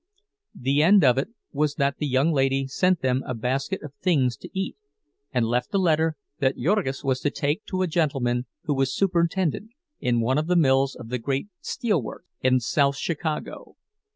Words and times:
The 0.59 0.81
end 0.81 1.03
of 1.03 1.19
it 1.19 1.27
was 1.51 1.75
that 1.75 1.97
the 1.99 2.07
young 2.07 2.31
lady 2.33 2.65
sent 2.65 3.03
them 3.03 3.21
a 3.23 3.35
basket 3.35 3.83
of 3.83 3.93
things 4.01 4.35
to 4.37 4.49
eat, 4.51 4.75
and 5.31 5.45
left 5.45 5.75
a 5.75 5.77
letter 5.77 6.17
that 6.39 6.57
Jurgis 6.57 7.03
was 7.03 7.19
to 7.19 7.29
take 7.29 7.65
to 7.65 7.83
a 7.83 7.87
gentleman 7.87 8.47
who 8.63 8.73
was 8.73 8.91
superintendent 8.95 9.69
in 9.99 10.19
one 10.19 10.39
of 10.39 10.47
the 10.47 10.55
mills 10.55 10.95
of 10.95 11.09
the 11.09 11.19
great 11.19 11.49
steelworks 11.61 12.25
in 12.41 12.59
South 12.59 12.97
Chicago. 12.97 13.75